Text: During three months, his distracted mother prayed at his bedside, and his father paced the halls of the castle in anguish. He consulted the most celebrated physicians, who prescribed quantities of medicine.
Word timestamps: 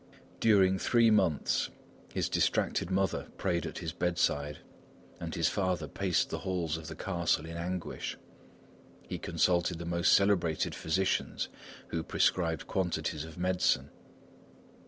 During 0.39 0.79
three 0.79 1.11
months, 1.11 1.69
his 2.11 2.27
distracted 2.27 2.89
mother 2.89 3.27
prayed 3.37 3.67
at 3.67 3.77
his 3.77 3.93
bedside, 3.93 4.57
and 5.19 5.35
his 5.35 5.47
father 5.47 5.87
paced 5.87 6.31
the 6.31 6.39
halls 6.39 6.75
of 6.75 6.87
the 6.87 6.95
castle 6.95 7.45
in 7.45 7.55
anguish. 7.55 8.17
He 9.07 9.19
consulted 9.19 9.77
the 9.77 9.85
most 9.85 10.13
celebrated 10.13 10.73
physicians, 10.73 11.49
who 11.89 12.01
prescribed 12.01 12.65
quantities 12.65 13.25
of 13.25 13.37
medicine. 13.37 13.91